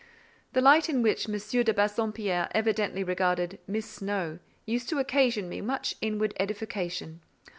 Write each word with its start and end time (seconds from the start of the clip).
The 0.53 0.61
light 0.61 0.89
in 0.89 1.03
which 1.03 1.29
M. 1.29 1.33
de 1.63 1.73
Bassompierre 1.75 2.47
evidently 2.55 3.03
regarded 3.03 3.59
"Miss 3.67 3.85
Snowe," 3.87 4.39
used 4.65 4.89
to 4.89 4.97
occasion 4.97 5.47
me 5.47 5.61
much 5.61 5.93
inward 6.01 6.33
edification. 6.39 7.21